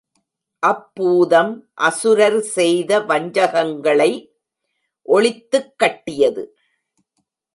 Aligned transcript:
அப்பூதம் 0.63 1.51
அசுரர் 1.73 2.39
செய்த 2.39 2.99
வஞ்சங்களை 2.99 4.11
ஒழித்துக் 5.07 5.73
கட்டியது. 5.75 6.43